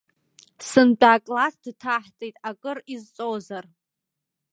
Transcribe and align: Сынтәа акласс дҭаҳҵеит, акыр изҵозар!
Сынтәа 0.67 1.09
акласс 1.15 1.55
дҭаҳҵеит, 1.63 2.35
акыр 2.49 2.77
изҵозар! 2.93 3.65